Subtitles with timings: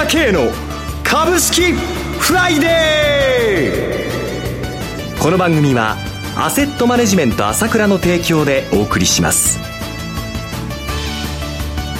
[0.00, 0.50] 田慶の
[1.04, 5.22] 株式フライデー。
[5.22, 5.98] この番組は
[6.36, 9.58] アセットマネジメント朝倉の提供でお送りします。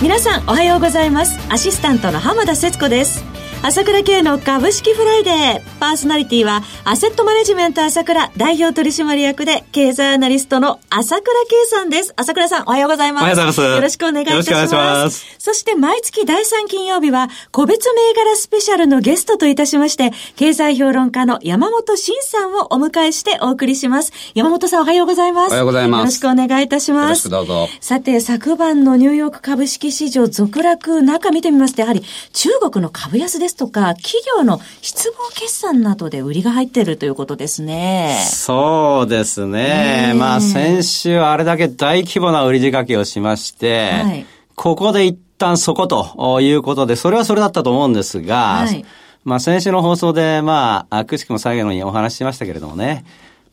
[0.01, 1.39] 皆さんおはようございます。
[1.51, 3.30] アシスタントの浜田節子です。
[3.63, 5.61] 朝倉慶の株式フライデー。
[5.79, 12.15] パーソナリティは、アセットマネジメント朝倉代表取締役で、経済アナリストの朝倉慶さんです。
[12.17, 13.23] 朝倉さん、おはようございます。
[13.23, 13.61] おはようございます。
[13.61, 14.51] よろしくお願いいたします。
[14.51, 15.37] よろしくお願いします。
[15.39, 24.13] そして、毎月第3金曜日は、個別銘柄スペシャルのゲストといたしまして、経済評論家の山本慎さんをお迎えしてお送りします。
[24.35, 25.51] 山本さん、おはようございます。
[25.51, 26.01] おはようございます。
[26.01, 27.03] よろしくお願いいたします。
[27.05, 27.69] よろしくどうぞ。
[27.83, 32.03] さて、昨晩のニューヨーク株式市場続落、中見てみますと、やはり、
[32.33, 38.17] 中国の株安ですとか、企業業の失望決算などで売りが入ってるということですね。
[38.25, 40.13] そうですね。
[40.17, 48.85] まあ先週あれだけ大規模な売り仕掛けをしまして、はい、ここで一旦そこということで、それはそれだったと思うんですが、はい、
[49.25, 53.05] まあ先週の放送で、まあ、くしくも最後にお話ししましたけれどもね、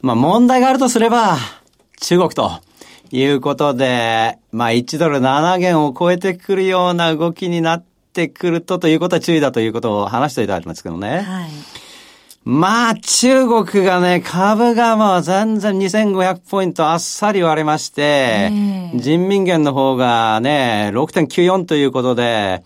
[0.02, 1.38] まあ問題があるとすれば、
[2.02, 2.52] 中国と。
[3.10, 7.84] いうことで、まあ1ドル7元を超えてくるような動きになっ
[8.18, 11.22] てってくるとということは注意だということを話していただいてますけどね。
[11.22, 11.50] はい。
[12.44, 18.50] まあ、中国がね、株がもう全然2500ポイントあっさり割れまして、
[18.96, 22.64] 人民元の方がね、6.94ということで、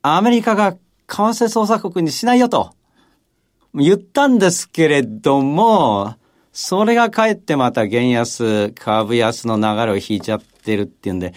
[0.00, 2.70] アメリカが為替操作国にしないよと
[3.74, 6.14] 言ったんですけれども、
[6.52, 11.34] それがかえってまた原安、株安の流れを引いちゃってるっていうんで、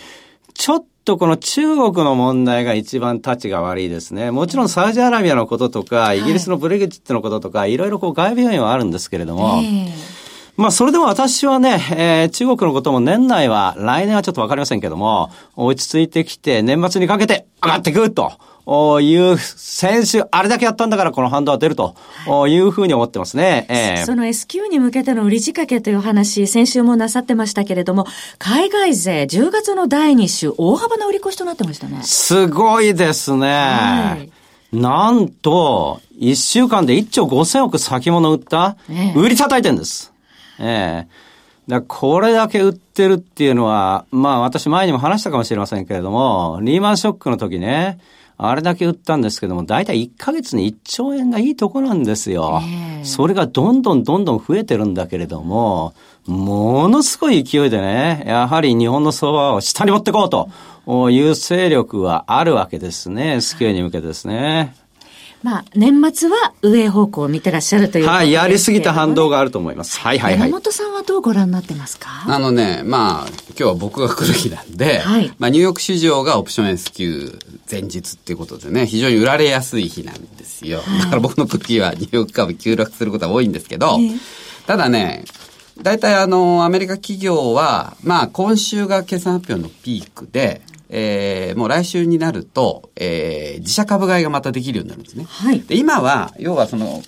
[0.54, 4.32] ちょっとこの中国の問題が一番立ちが悪いですね。
[4.32, 10.23] もちろんサウジアラビアのこととか、イギリスのブレグジットのこととか、はい、いろいろこう外部要因はあるんですけれども、えー、
[10.56, 18.34] まあそれでも私はね、えー、中国のことも年内は、来年はちょっとわかりませんけども、落ち着いてきて年末にかけて上がってくると。
[18.66, 21.96] いう先週、あれだけやったんだからこの反動は出ると
[22.48, 23.66] いうふうに思ってますね。
[23.68, 28.08] えー、その S q に向けての売り仕掛けという話、先週もなさってましたけれども、
[28.40, 32.00] 海外勢10月の第2週、大幅な売り越しとなってましたね。
[32.04, 33.48] すごいですね。
[33.50, 34.30] はい、
[34.72, 40.13] なんと、1週間で1兆5000億先物売った、えー、売り叩いてんです。
[40.64, 41.34] ええー
[41.68, 48.00] だこれだけ売ってるっていうのは、まあ私前にも話したかもしれませんけれども、リーマンショックの時ね、
[48.38, 52.62] あれだけ売ったんですけども、大体1ヶ月に1兆円がいいとこなんですよ。
[53.04, 55.94] それがどんどんどんどん増えてるんだけれども、
[56.26, 63.40] ものすごい勢いでね、やはり日本の相場を下に持っていこうという勢力はあるわけですね。
[63.40, 64.76] スキューに向けてですね。
[65.44, 70.00] まあ、年末は上方向を見てらっしゃるというはい、やりすぎた反動があると思います。
[70.00, 70.50] はいはいはい。
[70.50, 72.24] 山本さんはどうご覧になってますか？
[72.28, 77.38] あのね、まあ、今日は僕が来る日なんで、はい、まあ、ニューヨーク市場がオプション S q
[77.70, 80.80] 前日っていうことでね、非常に売られやすい日なんですよ。
[80.80, 84.20] はい、だから僕の来る日はニューヨーク株急落することは多いんですけど、えー、
[84.66, 85.26] ただね、
[85.82, 90.62] 大体あの、アメリカ企業は、まあ、今週が決算発表のピークで、
[90.96, 95.26] えー、もう来週になると、えー、自社株買いがまたできるようになるんですね。
[95.28, 95.60] はい。
[95.60, 97.02] で、今は、要はその、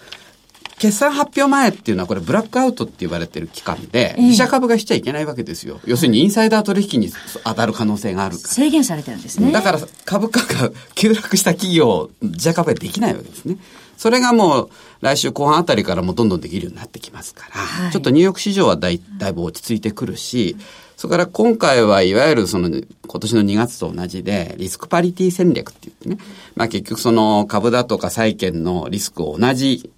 [0.80, 5.80] 決算発表前っていうのはこれブラックアウトって言われてる期間で、自社株がしちゃいけないわけですよ。
[5.86, 7.12] 要するにインサイダー取引に
[7.44, 8.50] 当たる可能性があるから。
[8.50, 9.52] 制限されてるんですね。
[9.52, 13.58] だから株価が 急落した企業、自社株ができないわけですね。
[13.98, 14.70] それがもう
[15.02, 20.58] 来週後半あたりからもうどんどんできるようになってきますから、はい、ちょっとニューヨーク市場はだいだいぶ落ち着いてくるし、
[21.06, 22.84] それから今回はいわゆるその今
[23.20, 26.18] 年の2月と同じでリスクパリティ戦略って言ってね、
[26.56, 29.92] まあ結局その株だとか債券のリスクを同じ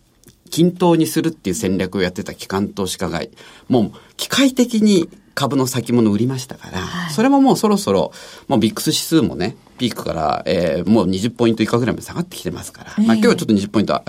[0.49, 3.21] 均等にするっていう戦略をやってた機関投資家が、
[3.69, 8.11] もう機械的に株の先物売りましたから、はい、それももうそろそろ、
[8.49, 14.01] もうビックス指数もね、ピークから、えー、もう20ポイント以下ぐらいまで下がってきてますから、えー、まあ今日はちょっと20ポイント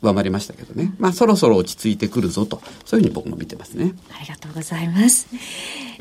[0.00, 0.94] 上回りましたけどね。
[1.00, 3.94] まあそろそろ落ち着いてくるぞと、そういうふうに僕も見てますね。
[4.16, 5.26] ありがとうございます。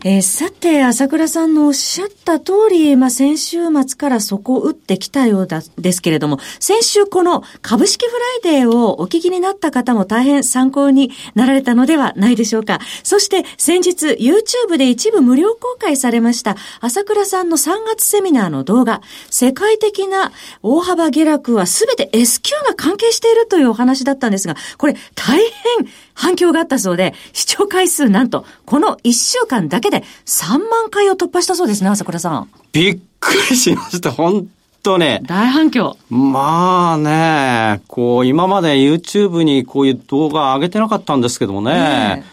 [0.05, 8.11] えー、さて、朝倉さんのおっしゃった通り、まあ先週末から底を打ってきたようだですけれども、先週この株式フ
[8.45, 12.79] ライデーをお聞きになった方も大変参考になられたのではないでしょうか。
[13.03, 20.31] そして先日 YouTube で一部無料公開されました朝倉さんの3月セミナーの動画、世界的な
[20.63, 25.89] 大幅下落はすべて S q が関係しているというお話だったんですが、これ大変
[26.19, 32.49] 反響があったそうで、視聴回数なんと、この1週間だけで3万回を突破したそうですね、朝倉さん。
[32.73, 34.45] びっくりしました、本
[34.83, 35.21] 当ね。
[35.23, 35.95] 大反響。
[36.09, 42.25] まあね、こう、今まで YouTube にこういう動画上げてなかったんですけどもね、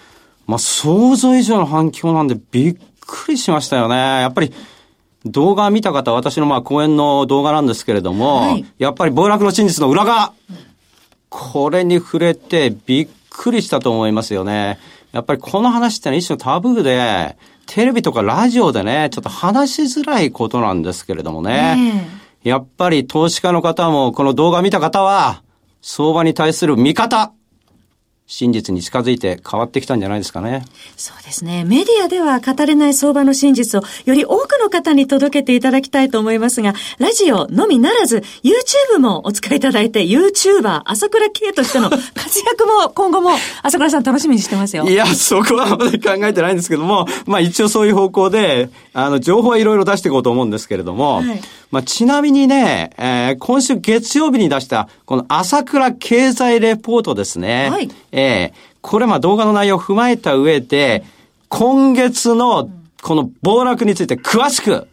[0.48, 3.94] まあ想像以上の反響なんでびっくりしましたよね。
[3.94, 4.52] やっぱり、
[5.24, 10.32] 動画見た方、私のまあ講演の動画なんですけれども、はい、やっぱり暴落の真実の裏側、
[11.28, 14.78] これに触れてびっくりしたと思いますよね。
[15.12, 17.36] やっぱりこの話ってのは一種のタブーで、
[17.66, 22.08] テレビとかラジオでね、ちょっと話しづらいことなんですけれどもね。
[22.42, 25.42] やっぱり投資家の方もこの動画見た方は、
[25.82, 27.32] 相場に対する見方、
[28.26, 30.64] 真実に近づいて変わってきたんじゃないですかね。
[30.96, 31.64] そうですね。
[31.64, 42.00] メディアでは語れない相場の真実をより多くの方に届けていただきたいと思いますが、ラジオのみならず、YouTube もお使いいただいて、YouTuber、朝倉慶としての活
[42.44, 43.30] 躍も今後も
[43.62, 44.88] 朝倉さん楽しみにしてますよ。
[44.88, 51.40] いや、そこはまだ考えてないんですけども、まあ一応そういう方向で、あの、情報はいろいろ出していこうと思うんですけれども、はい
[51.70, 57.68] まあ、ちなみにね、えー、今週月曜日に出した、この朝倉経済レポートですね。
[57.70, 57.90] はい。
[58.16, 61.04] えー、これまあ動画の内容を踏まえた上で、
[61.48, 62.70] 今月の
[63.02, 64.88] この暴落について詳しく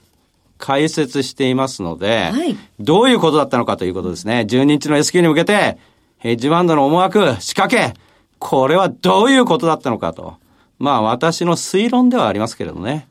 [0.60, 4.46] 解説していますので、はい、どういうことだったのかということですね。
[4.48, 5.78] 12日の S q に向けて、
[6.18, 7.98] ヘッジファンドの思惑、仕掛け、
[8.40, 10.36] これはどういうことだったのかと。
[10.78, 13.08] まあ私の推論ではありますけれどね。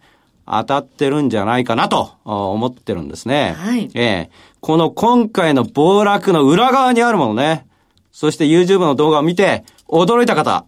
[0.46, 3.54] 当たってるんじゃないかなと思ってるんですね。
[3.56, 3.90] はい。
[3.94, 4.30] ええ
[4.60, 7.66] この今回の暴落の裏側にあるものね。
[8.12, 10.64] そして YouTube の動画を見て驚いた方、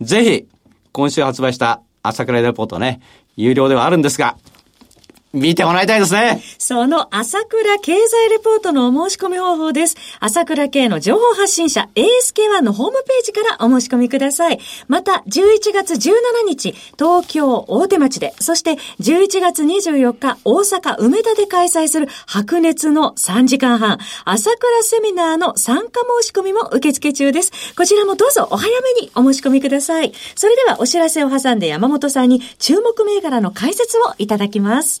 [0.00, 0.48] ぜひ、
[0.92, 3.02] 今週発売した朝倉レポートね、
[3.36, 4.38] 有料ではあるんですが、
[5.32, 6.42] 見てもらいたいですね。
[6.58, 9.96] その朝倉経済レポートのお申し込み方法です。
[10.20, 14.60] 朝倉系の情報発信者 ASK1 のホームページからお申し込みください。
[14.88, 16.12] また、11月17
[16.46, 27.52] 日、東京大手町で、そして11月24日、大阪梅田で開催する白熱の3時間半、朝倉セミナーの参加申し込みも受付中です。
[27.74, 30.12] こちらもどうぞお早めにお申し込みください。
[30.34, 35.00] それではお知らせを挟んで山本さんに注目銘柄の解説をいただきます。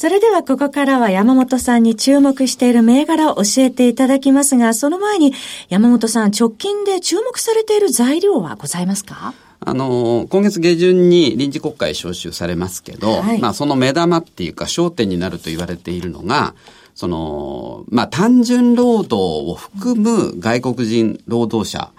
[0.00, 5.34] それではここからは山本さんに注目している銘柄を教えていただきますが、その前に
[5.70, 9.34] 山本さん直近で注目されている材料はございますか？
[9.58, 16.54] あの、今月下旬に臨時国会召集されますけど、はい、まあその目玉っていうか焦点になると言われているのが、
[16.94, 21.90] その、まあ単純労働を含む外国人労働者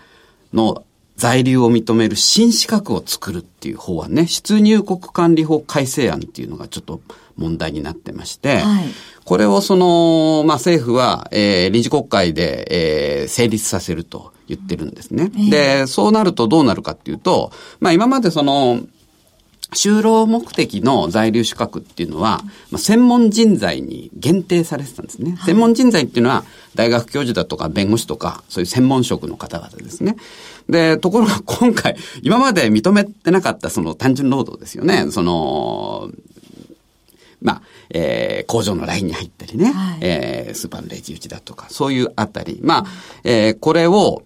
[0.54, 0.86] の
[1.18, 7.02] 在留を認める新資格を作るっていう法案ね、出入国管理法改正案っていうのがちょっと
[7.40, 8.86] 問題になってまして、はい、
[9.24, 15.32] これをその、まあ、政府は、えー、臨時国会で、えー、成立させると言ってるんですね。
[15.36, 18.82] えー、で、そうなるとどうなるかっていうと、まあ、今までその、
[19.72, 22.42] 就労目的の在留資格っていうのは、
[22.72, 25.36] まあ、専門人材に限定されてたんですね。
[25.38, 26.44] はい、専門人材っていうのは、
[26.74, 30.16] 大学教授だとか弁護士とか、そういう専門職の方々ですね。
[30.68, 35.08] で、ところが今回、今まで認めてなかったその単純労働ですよね。
[35.12, 36.10] その、
[38.50, 42.60] 工場のラインに入ったりね、はい、えー、スーパーのレジ打ちだとか、そういうあたり。
[42.64, 42.86] まあ、
[43.24, 44.24] えー、これを、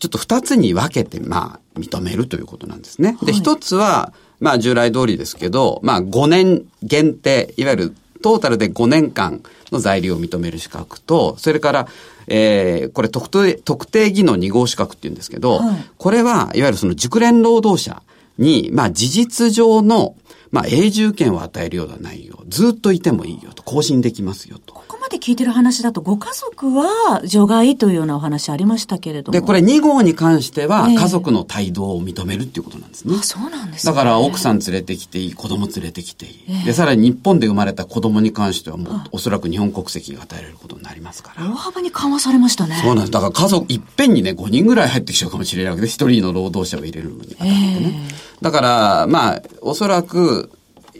[0.00, 3.16] ちょっと二つに分けて、まあ、認めるということなんですね。
[3.22, 11.88] で、一つは、まあ、従来通りですけど、まあ、5年限定、いわゆるトータルで5年間の在留を認める資格と、それから、
[12.26, 18.02] えー、これ特定、特定技能2号資格って言うんですけど、はい、これは、いわゆるその熟練労働者
[18.36, 20.16] に、まあ、事実上の
[20.50, 24.74] まあ、永住権を与えるような内容、ずっといてもいいよと、更新できますよと。
[24.74, 29.32] ここまで聞いてる話だと、ご家族は除外というようなお話ありましたけれども。
[29.32, 33.14] で、これ2号に関しては、家族の帯同を認めるっていうことなんですね。
[33.16, 36.44] あ、そうなんです、ね、だから、奥さん連れてきていい、子供連れてきていい。
[36.48, 41.44] えー、で、さらに日本で生まれた子供に関しては、もう、おそらく日本国籍が与えられることになりますから。
[41.48, 42.80] 大幅に緩和されましたね。
[42.82, 43.10] そうなんです。
[43.12, 47.36] だから家族、いっぺんにね、5人ぐらい入ってきちゃうかもしれないわけで、1人の労働者を入れるのに、ね。
[47.40, 50.50] えー、だから、まあ、おそらく、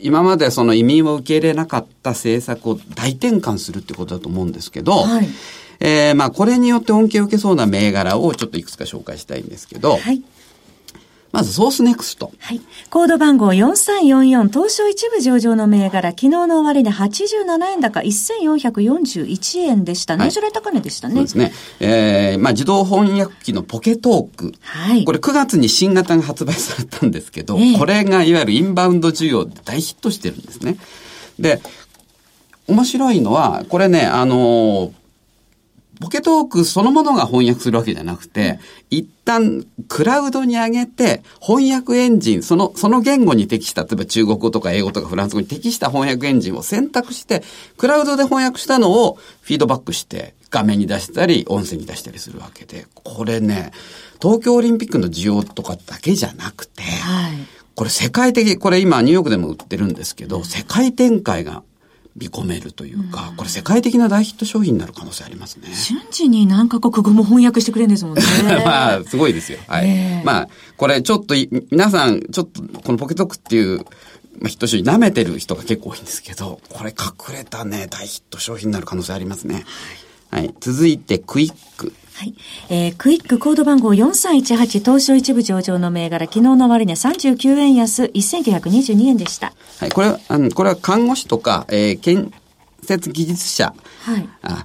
[0.03, 5.29] 今までその移民を受け入れなかった政策を大転換するってことだと思うんですけど、はい、
[5.81, 10.23] えー、まあこれによって恩恵を受けそうな銘柄をちょっといくつか紹介したいんですけど、はい、
[11.33, 12.33] まずソースネクスト。
[12.39, 12.61] はい。
[12.91, 20.17] コード番号4344、東証一部上場の銘柄、昨日の終値で87円高1441円でした。
[20.17, 21.15] 年初来高値でしたね。
[21.15, 21.53] そうですね。
[21.79, 24.53] えー、まあ自動翻訳機のポケトーク。
[24.61, 25.05] はい。
[25.05, 30.79] これ9月に新型が発売されたんですけど、えー、これがいわゆるインバウンド需要で大ヒットしてるんですね。
[31.39, 31.61] で、
[32.67, 34.93] 面白いのは、これね、あの
[36.01, 47.43] ポケトークそのものが翻訳するわけじゃなくて、一旦クラウドに上げて、翻訳エンジン、その、その言語に適した、例えば中国語とか英語とかフランス語に適した翻訳エンジンを選択して、
[47.77, 53.73] クラウドで翻訳したのをフィードバックして画面に出したり、音声に出したりするわけで、これね、
[54.23, 57.33] 東京オリンピックの需要とかだけじゃなくて、はい、
[57.75, 61.63] これ世界的、これ今ニューヨークでも売ってるんですけど、世界展開が
[62.17, 65.73] 見込めるというか、うん、これ世界的な大ヒット商品になる可能性ありますね。
[65.73, 68.23] 瞬時に何カ国語も翻訳してくれるんですもんね。
[68.65, 69.59] まあ、すごいですよ。
[69.67, 69.89] はい。
[69.89, 71.35] えー、まあ、これちょっと、
[71.71, 73.85] 皆さん、ちょっと、このポケトクっていう、ま
[74.47, 79.55] あ、ヒット商品舐めてる人が結構多いんですけど、これ隠れたね、大ヒット商品になる可能性ありますね。
[79.55, 79.65] はい。
[80.31, 81.93] はい、続いて、クイック。
[82.15, 82.35] はい。
[82.69, 89.55] えー、クイックコード番号4318東証一部上場の銘柄、昨日の終値39円安、1922円でした。
[89.79, 89.91] はい。
[89.91, 92.33] これは、あの、これは看護師とか、えー、建
[92.91, 93.73] 設技術者、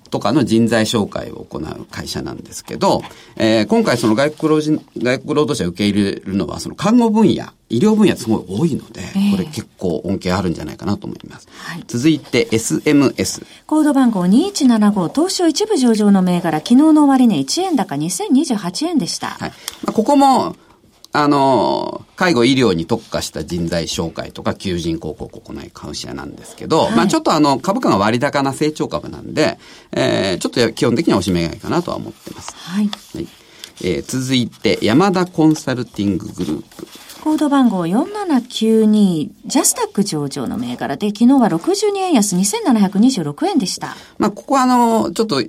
[0.09, 3.01] とかの人材紹介を行う会社なんですけど、
[3.35, 11.47] えー、今回その外国労人、外国労働者を受け入れるのは、その看護分野、医療分野すごい多いので、えー、これ結構恩恵あるんじゃないかなと思います。
[11.51, 13.45] はい、続いて SMS。
[13.67, 19.27] コード番号2175、東証一部上場の銘柄、昨日の終値1円高2028円でした。
[19.27, 19.49] はい。
[19.83, 20.55] まあ、ここも、
[21.17, 29.57] あの、介護医療に特化した人材紹介とか求人広告を行い会社なんですけど、はい、まあちょっとあの株価が割高な成長株なんで、
[29.91, 32.53] えー、ちょっと基本的にはおしめ買いかなとは思ってます。
[32.55, 32.85] はい。
[32.85, 33.27] はい、
[33.83, 36.87] えー、続いて、山田コンサルティンググループ。
[37.25, 43.95] コード番号4792、ジャスタック上場の銘柄で、昨日は62円安2726円でした。
[44.19, 45.41] まあ、ここはあの、ちょっと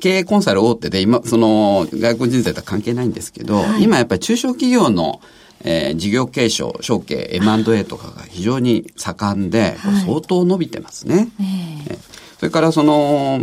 [0.00, 5.20] 経営コンサル大手で、今、その、外国人材とは関係ないんですけど、はい、今やっぱり中小企業の、
[5.64, 11.28] えー、事業継承、承継、M&A とかが非常に盛んで、はい、相当伸びてますね。
[11.40, 11.98] えー、
[12.38, 13.40] それからその、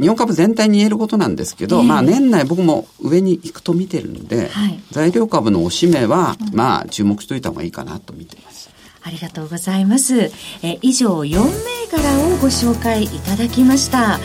[0.00, 8.63] 日本株全体に言えることなんですけど、えー、まあ年内僕も上に行くと見てるんで、はい、材料株のおしめは、うん、まあ注目しといた方がいいかなと見てます。
[9.04, 10.32] ありがとうございます。
[10.62, 11.42] え以上4銘
[11.90, 14.18] 柄をご紹介いただきました。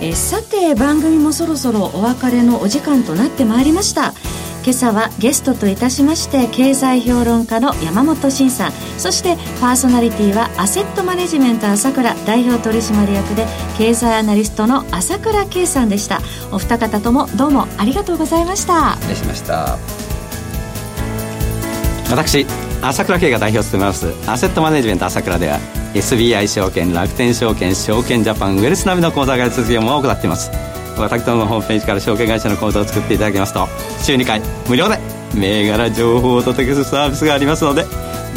[0.00, 4.12] えさて番組もそろそろお別れのお時間となってまいりました。
[4.62, 8.72] 今朝はゲストといたしまして経済評論家の山本慎さん。
[8.98, 13.46] そしてパーソナリティはアセットマネジメント朝倉代表取締役で
[13.78, 16.20] 経済アナリストの朝倉圭さんでした。
[16.52, 18.96] お二方ともどうもありがとうございました。
[18.96, 19.78] 失礼しました。
[22.10, 22.44] 私
[22.88, 24.12] 朝倉慶が代表を務めます。
[24.30, 25.58] アセットマネジメント朝倉では
[25.94, 30.50] SBI 証券楽天証券証券ジャパンウェルス並みの口座開設業務を行っています。
[30.98, 33.68] 私どものホームページから証券会社の口座を作っていただきますと
[34.02, 34.98] 週2回無料で
[35.34, 37.84] 銘柄情報をお届けするサービスがありますので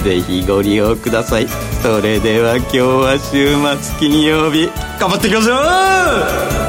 [0.04, 1.48] ぜひご利用ください。
[1.82, 5.54] それでは今日は週末金曜日頑張っていきましょ
[6.66, 6.69] う!